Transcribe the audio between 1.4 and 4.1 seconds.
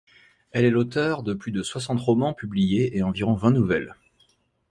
de soixante romans publiés et environ vingt nouvelles.